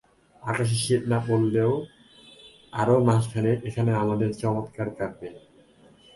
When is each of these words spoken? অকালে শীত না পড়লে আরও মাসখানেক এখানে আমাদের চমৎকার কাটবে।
অকালে 0.41 0.65
শীত 0.83 1.03
না 1.11 1.17
পড়লে 1.27 1.63
আরও 2.73 2.95
মাসখানেক 3.07 3.57
এখানে 3.69 3.91
আমাদের 4.03 4.29
চমৎকার 4.41 4.87
কাটবে। 4.97 5.27